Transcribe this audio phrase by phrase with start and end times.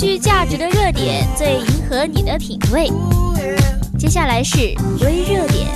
[0.00, 2.88] 具价值的热点，最迎合你的品味。
[3.98, 4.56] 接下来是
[5.04, 5.68] 微热点。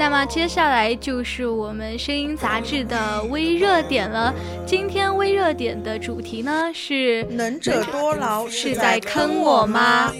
[0.00, 4.34] 那么接下来就是我们声音杂志的微热点了。
[4.66, 10.10] 今天微热点的主题呢是“能者多劳”，是在坑我吗？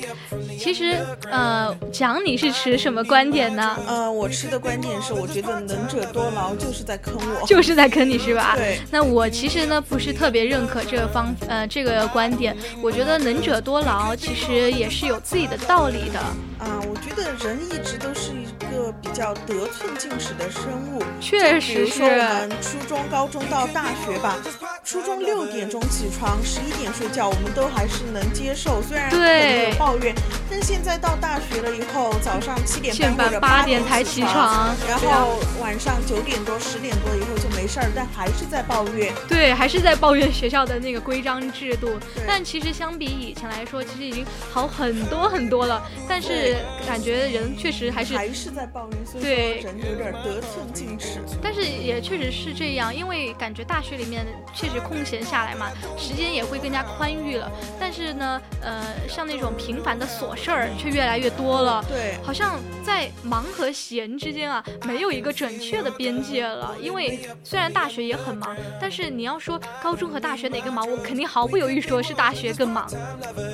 [0.59, 0.99] 其实，
[1.31, 3.75] 呃，讲你是持什么观点呢？
[3.89, 8.57] 呃，我持的观点是，我觉得“能者多劳”就是在坑我，就是在坑你是吧？
[8.59, 8.79] 对。
[8.91, 12.55] 那我其实呢不是特别认可这个方，呃，这个观点。
[12.83, 16.21] 我觉得“能者多劳”其实也是有自己的道理的。
[16.59, 18.45] 啊，我觉得人一直都是一
[18.91, 21.03] 个比较得寸进尺的生物。
[21.21, 22.01] 确实是。
[22.01, 24.37] 比如说我们初中、高中到大学吧，
[24.83, 28.83] 初中六点钟起床，十一点睡觉，我们都还是能接受。
[28.83, 30.15] 虽然可能有抱怨，
[30.51, 39.13] 但现在到大学了以后，早上七点半或者八点才起床，然后晚上九点多、十点多以后就没事儿，但还是在抱怨。
[39.29, 41.99] 对，还是在抱怨学校的那个规章制度。
[42.27, 45.83] 但其实相比以前来说，其实已经好很多很多了。
[46.09, 46.57] 但是。
[46.87, 49.25] 感觉人确实还是还是在抱怨，所以
[49.61, 51.21] 说人有点得寸进尺。
[51.43, 57.51] 但是也确实是这样，因为感觉大学里面确实空闲下来嘛，时间也会更加宽裕了。
[57.79, 61.85] 但是呢，呃，像那种平凡的琐事儿却越来越多了。
[61.89, 66.75] 对，好像在忙和闲之间啊，没有一个准确的边界了。
[66.81, 72.89] 因为虽然大学也很忙，但是你要说高中和大学哪个忙，我肯定毫不犹豫说是大学更忙。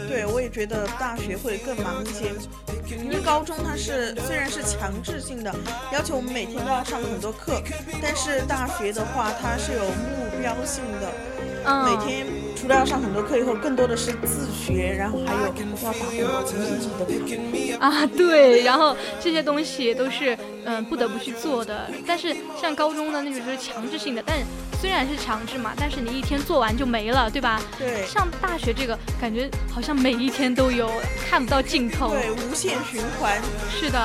[0.09, 2.33] 对，我也觉得大学会更忙一些。
[2.89, 5.55] 因为高中它是虽然是强制性的，
[5.93, 7.61] 要求我们每天都要上很多课，
[8.03, 11.11] 但是大学的话它是有目标性的，
[11.65, 24.39] 嗯每天除了要上很多课以后，更多的是自学，然后还有要打很多自己的卡啊，对，然后这些东西都是嗯不得不去做的，但是像高中的那种就是强制性的，但。
[24.81, 27.61] 虽然是强制嘛，但是你一天做完就没了，对吧？
[27.79, 28.07] 对。
[28.07, 30.91] 上大学这个感觉好像每一天都有，
[31.29, 32.11] 看不到尽头。
[32.11, 33.41] 对，无限循环。
[33.71, 33.99] 是的，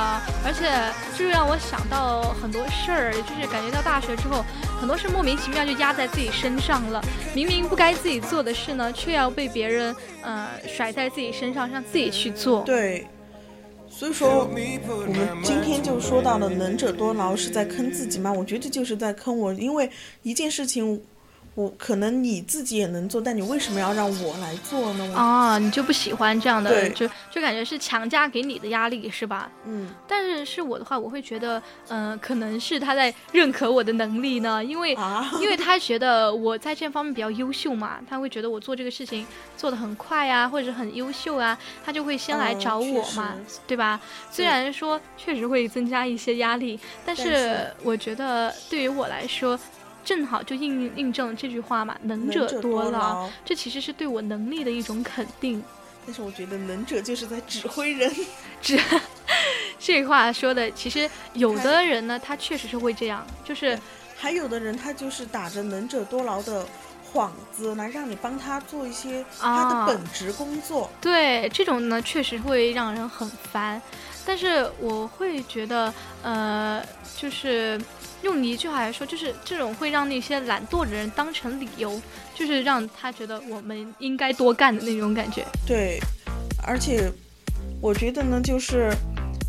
[0.45, 0.71] 而且
[1.17, 4.43] 就让我想到很多事儿，就是感觉到大学之后，
[4.79, 7.03] 很多事莫名其妙就压在自己身上了。
[7.33, 12.61] 明明不该自己做的事呢，却要被别人呃甩在自己身上，让自己去做。
[12.63, 13.07] 对。
[13.91, 18.31] 所以说，我们今天就说到了“能者多劳”是在坑自己吗？
[18.34, 19.90] 我觉得这就是在坑我，因为
[20.24, 21.00] 一件事情。
[21.61, 25.13] 我可能你自己也能做，但你为什么要让我来做呢？
[25.16, 29.47] 啊，你就不喜欢这样的，就就感觉是强加给你的压力，是吧？
[29.66, 29.94] 嗯。
[30.07, 34.97] 但是是我的话，我会觉得，嗯，可能是他在认可我的能力呢，因为
[35.39, 41.55] 因为他觉得我在这方面比较优秀嘛，他会觉得我做这个事情做的很快啊，或者很优秀啊，
[41.85, 43.35] 他就会先来找我嘛，
[43.67, 44.01] 对吧？
[44.31, 49.59] 虽然说确实会增加一些压力，但是我觉得对于我来说。
[50.03, 55.63] 正好就印印证了这句话嘛，能者多劳，这其实是对我能力的一种肯定。
[56.06, 58.12] 但是我觉得能者就是在指挥人，
[58.62, 58.79] 指
[59.79, 63.78] 这话说的，其实有的人呢，他确实是会这样，就是
[64.17, 66.66] 还有的人他就是打着能者多劳的
[67.13, 70.89] 幌子来让你帮他做一些他的本职工作。
[71.00, 73.81] 对，这种呢确实会让人很烦。
[74.25, 75.93] 但是我会觉得，
[76.23, 76.83] 呃，
[77.17, 77.79] 就是。
[78.23, 81.99] 用一句话来说，就是这种会让那些懒惰的人当成理由，
[82.35, 85.43] 就是让他觉得我们应该多干的那种感觉。
[85.65, 85.99] 对，
[86.63, 87.11] 而且
[87.81, 88.93] 我觉得呢，就是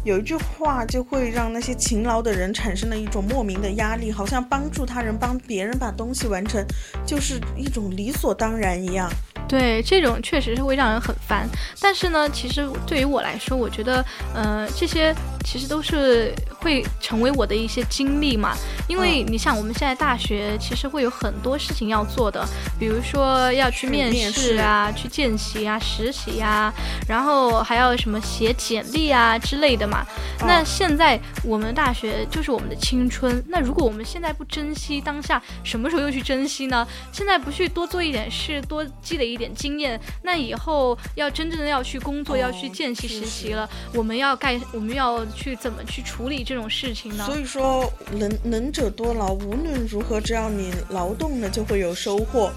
[0.06, 6.64] 有一句话就会让那些勤劳的人产生了一种莫名的压力，好像帮助他人、帮别人把东西完成，
[7.06, 9.06] 就是一种理所当然一样。
[9.52, 11.46] 对，这种确实是会让人很烦。
[11.78, 14.02] 但是呢，其实对于我来说，我觉得，
[14.34, 15.14] 呃，这些
[15.44, 18.56] 其实都是会成为我的一些经历嘛。
[18.88, 22.42] 因为你像我们现在大学，其实会有很多事情要做的，
[22.80, 26.72] 比如说要去面试啊，去见习啊，实习呀，
[27.06, 30.06] 然后还要什么写简历啊之类的嘛。
[30.40, 36.88] 那现在我们大学就是我们的青春，那如果我们现在不珍惜当下，什么时候又去珍惜呢？
[37.12, 39.42] 现在不去多做一点事，多积累一点。
[39.42, 47.24] 点经验，那以后要真正的要去工作，要去见习实习了，我们要干，我们要去怎么去处理这种事情呢？
[47.26, 52.50] 所以说，能能者多劳，无论如何，只要你劳动了，就会有收获。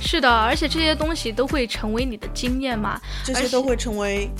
[0.00, 4.30] 是的，而且这些东西都会成为你的经验嘛，这些都会成为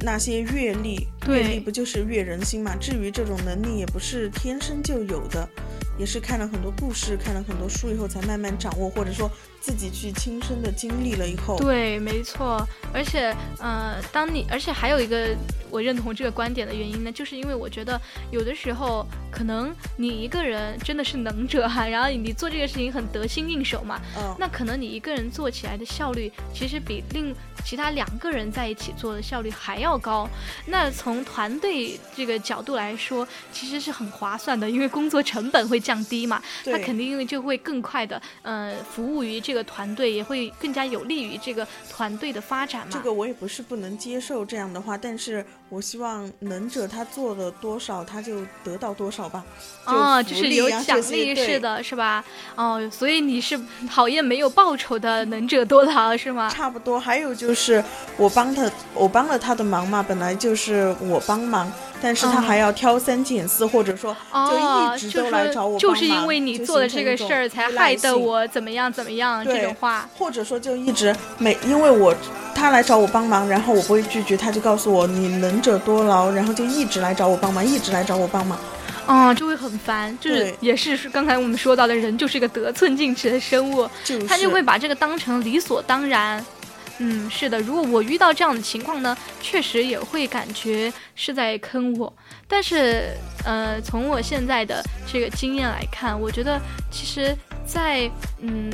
[0.00, 1.06] 那些阅历。
[1.28, 2.74] 阅历不就是阅人心嘛？
[2.76, 5.48] 至于这种能力，也不是天生就有的，
[5.96, 9.30] 也是看了很多故事、看了很多书以后才慢慢掌握，或者说
[9.60, 11.56] 自己去亲身的经历了以后。
[11.58, 12.66] 对，没错。
[12.92, 15.36] 而且，呃，当你，而且还有一个
[15.70, 18.00] 我认同这个观点的原因呢，就是因为我觉得
[18.30, 27.34] 有的时候可能你一个人真的是能者哈， 然后你做这个事情很得心应手嘛，嗯，那可能你一个人做起来的效率，其实比另
[27.64, 30.28] 其他两个人在一起做的效率还要高。
[30.66, 42.92] 那从团队这个角度来说，其实是很划算的，因为工作成本会降低嘛，他肯定就会更快的，呃，服务于这个团队，也会更加有利于这个团队的发展嘛。
[42.92, 49.42] 这个我也不是不能接受这样的话，但是我希望能者他做了多少，他就得到多少吧。
[49.86, 52.24] 哦，就是有奖励式的是吧？
[52.54, 53.60] 哦，所以你是
[53.92, 56.48] 讨厌没有报酬的能者多劳是吗？
[56.48, 56.98] 差不多。
[56.98, 57.84] 还有就是
[58.16, 65.78] 我帮他，我帮了他的忙嘛，本来就是我帮忙，但是他还要挑三拣四，或者说就一直都来找我。
[65.78, 70.08] 就是因为你做的这个事儿，才害得我怎么样怎么样这种话。
[70.16, 72.16] 或者说就一直每因为我
[72.54, 78.58] 他来找我帮忙，然后我不会拒绝，他就告诉我你能者多劳，然后就一直来找我帮忙，一直来找我帮忙。
[79.06, 83.88] 哦，就会很烦，就是也是刚才我们说到的人就是一个得寸进尺的生物，
[84.28, 86.44] 他就会把这个当成理所当然。
[86.98, 92.12] 嗯，是的，如果我遇到这样的情况呢，确实也会感觉是在坑我。
[92.46, 93.10] 但是，
[93.44, 94.80] 呃，从我现在的
[95.12, 96.60] 这个经验来看，我觉得
[96.90, 97.36] 其实，
[97.66, 98.10] 在
[98.40, 98.70] 嗯。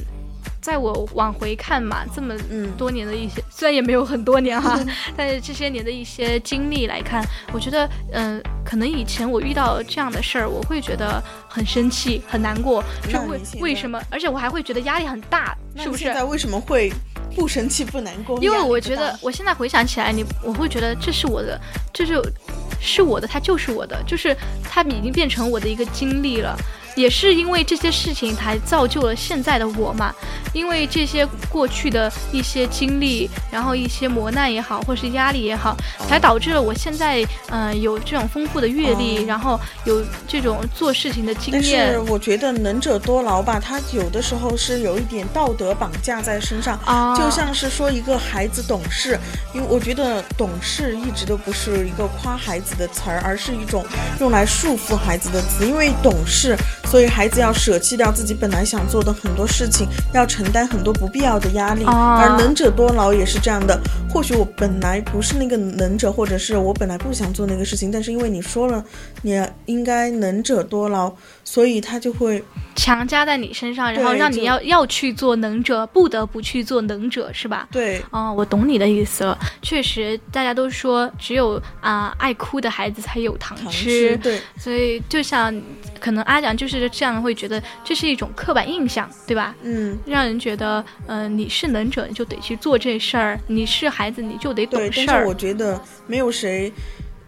[0.61, 2.35] 在我往回看嘛，这么
[2.77, 4.79] 多年的一些，虽然也没有很多年哈，
[5.17, 14.01] 但是这些年的一些经历来看，我觉得，嗯，可能以前我遇到这样的事儿，我会觉得很生气、很难过，就为为什么？
[14.11, 16.05] 而且我还会觉得压力很大，是不是？
[16.05, 16.93] 现在为什么会
[17.35, 18.39] 不生气、不难过？
[18.41, 21.59] 因为我觉得，我现在回想起来，你我会觉得这是我的，
[21.93, 22.21] 这是
[22.81, 26.55] 是我的，它就是我的，就是它已经变成我的一个经历了。
[26.97, 30.15] 也是因为这些事情才造就了现在的我嘛，
[30.53, 35.77] 因为这些过去的一些经历，然后一些磨难也好，或是压力也好，
[36.09, 41.93] 才导致了我现在嗯有这种丰富的阅历，然后有这种做事情的经验。
[41.93, 46.79] 但是我觉得能者多劳吧，他有的时候是有一点道德绑架在身上，
[47.17, 49.19] 就像是说一个孩子懂事，
[49.55, 53.85] 因为我觉得懂事一直都不是一个夸孩子的词儿，而是一种
[54.19, 56.57] 用来束缚孩子的词，因为懂事。
[56.91, 61.85] 所以孩子要舍弃掉自己本来想做的很多事情，要承担很多不必要的压力。
[61.85, 63.81] 而能者多劳也是这样的。
[64.13, 68.85] 或许我本来不是那个能者，或者是我本来不想做那个事情，但是因为你说了，
[69.23, 71.13] 你应该能者多劳，
[71.45, 72.43] 所以他就会
[72.75, 77.69] 强加在你身上，然后让你要要去做能者，不得不去做能者，是吧？
[77.71, 78.05] 对。
[78.11, 79.39] 哦，我懂你的意思了。
[79.63, 84.17] 确实，大家都说只有啊爱哭的孩子才有糖吃。
[84.17, 84.41] 对。
[84.59, 85.55] 所以就像
[86.01, 86.80] 可能阿蒋就是。
[86.88, 89.55] 这样会觉得这是一种刻板印象，对吧？
[89.62, 95.05] 嗯，让人觉得，嗯，你是能者，你就得去做这事儿；你是孩子，你就得懂事儿。
[95.06, 96.73] 但是我觉得没有谁，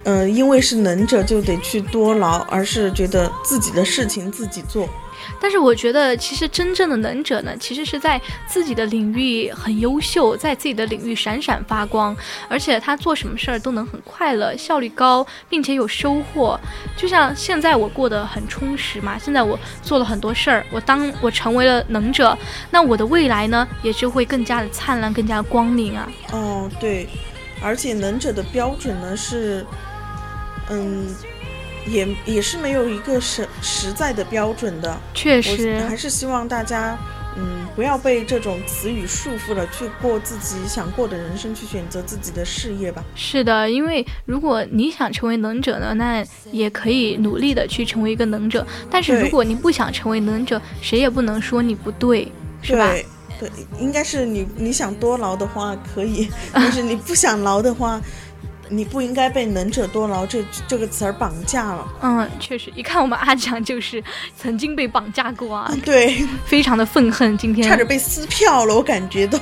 [0.05, 4.89] 嗯，因为是能者就得去多劳，而是觉得自己的事情自己做。
[5.41, 12.17] 但是我觉得，其实真正的能者呢，其实是在自己的领域很优秀，在自己的领域闪闪发光，
[12.49, 16.59] 而且他做什么事儿都能很快乐，效率高，并且有收获。
[16.97, 22.37] 就像现在我过得很充实嘛，现在我做了很多事儿，我当我成为了能者，
[22.71, 26.09] 那我的未来呢，也就会更加的灿烂，更加光明啊。
[26.33, 27.09] 哦，对，
[27.63, 29.65] 而且能者的标准呢是，
[30.73, 31.15] 嗯。
[31.85, 36.97] 也也是没有一个实实在的标准的，确实，还是希望大家，
[37.37, 43.03] 嗯，不要被这种词语束缚了，去过自己想过的人生，去选择自己的事业吧。
[43.17, 48.65] 是的，因为如果你想成为能者呢，那也可以努力的去成为一个能者。
[48.89, 52.31] 但是如果你不想成为能者，谁也不能说你不对，
[52.63, 52.95] 是吧？
[53.41, 53.51] 对，
[53.81, 58.01] 应该是你你想多劳的话可以， 但是你不想劳的话。
[58.73, 61.87] 你不应该被“能者多劳”这这个词儿绑架了。
[62.01, 64.03] 嗯，确实，一看我们阿强就是
[64.37, 65.73] 曾经被绑架过啊。
[65.85, 69.39] 对，非常的愤恨，今天差点被撕票了，我感觉都。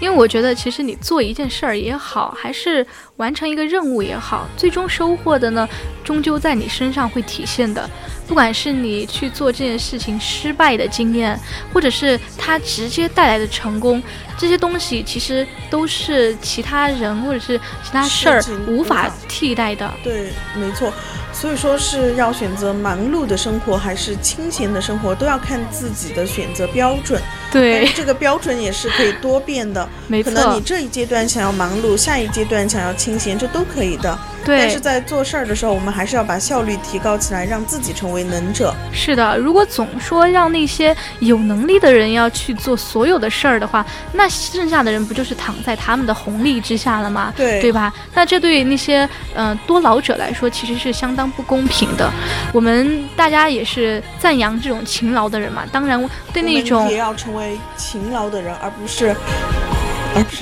[0.00, 5.68] 因为我觉得，其实你做一件事儿也好，还是完成一个任务也好，最终收获的呢，
[6.02, 7.88] 终究在你身上会体现的。
[8.26, 11.38] 不管是你去做这件事情失败的经验，
[11.72, 14.02] 或者是它直接带来的成功，
[14.38, 19.92] 这些东西其实都是其他人或者是其他事儿无法替代的。
[20.02, 20.90] 对，没错。
[21.34, 27.20] 所以说是要选择忙碌的生活还是清闲的生活，都要看自己的选择标准。
[27.52, 29.86] 对，这个标准也是可以多变的。
[30.08, 34.18] 没错，可能你这一阶段想要忙碌，下一阶段想要清闲，这都可以的。
[34.44, 34.58] 对。
[34.58, 38.74] 但是在做事儿的时候，我们还是要把效率提高起来，让自己成为能者。
[38.92, 47.32] 是的，如果总说让那些有能力的人要去做所有的事儿的话，那剩下的人不就是躺在他们的红利之下了吗？
[47.36, 47.92] 对，对吧？
[48.14, 52.10] 那这对那些嗯多劳者来说，其实是相当不公平的。
[52.52, 55.98] 我们大家也是赞扬这种勤劳的人嘛，当然
[56.32, 57.58] 对那种也要成为。
[57.76, 59.14] 勤劳的人，而不是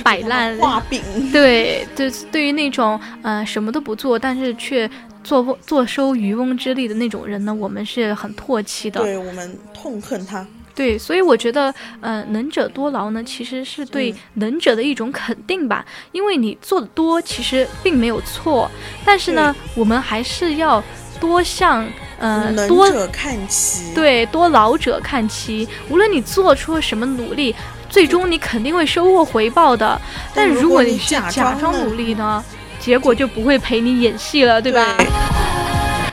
[0.03, 1.03] 摆烂画饼。
[1.33, 4.89] 对，对，对于那种呃什么都不做，但是却
[5.25, 9.01] 坐坐收渔翁之利的那种人呢，我们是很唾弃的。
[9.01, 10.47] 对我们痛恨他。
[10.75, 15.85] 对，所以我觉得，呃，能者多劳呢，其实是对能者的一种肯定吧。
[16.13, 18.71] 因为你做的多，其实并没有错，
[19.05, 20.83] 但是呢，我们还是要
[21.21, 21.87] 多向。
[22.25, 25.69] 嗯，多者看齐，对，多劳者看齐。
[25.89, 27.53] 无论你做出了什么努力，
[27.91, 30.01] 最终你肯定会收获回报的。
[30.33, 32.45] 但如果你是假装努力呢，
[32.79, 34.97] 结果就不会陪你演戏了，对吧？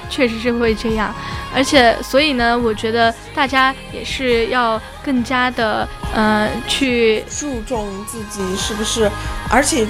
[0.09, 1.13] 确实是会这样。
[1.53, 9.09] 而且，所以呢，我觉得大家也是要更加的，嗯，去注重自己是不是。
[9.49, 9.85] 而且，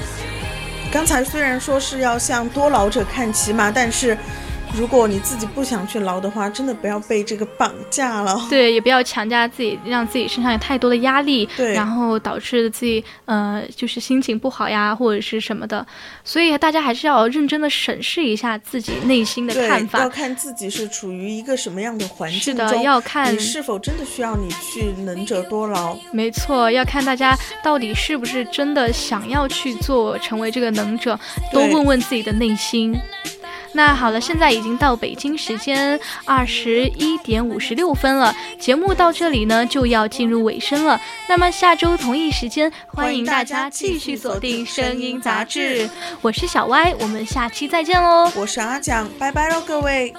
[0.91, 4.17] 刚才虽然说是要向多老者看齐嘛，但是。
[4.77, 8.39] 如果你自己不想去劳的话，真的不要被这个绑架了。
[8.49, 15.85] 对，也不要强加自己，让自己身上有太多的压力，对，然后导致自己呃就是心情不好呀，或者是什么的。
[16.23, 25.97] 所以大家还是要认真的审视一下自己内心的看法，要看自己是处于一个什么样的环境中，是的，要看你是否真的需要你去能者多劳。
[26.13, 31.19] 没错，要看大家到底是不是真的想要去做，成为这个能者，
[31.51, 32.97] 多问问自己的内心。
[33.79, 40.99] 那好了，现在已经到北京时间二十一点五十六分了，节目到这里呢就要进入尾声了。
[41.29, 45.87] 那么下周同一时间，欢迎大家继续锁定《声音杂志》，
[46.21, 48.29] 我是小歪，我们下期再见喽。
[48.35, 50.13] 我是阿蒋，拜拜喽，各位。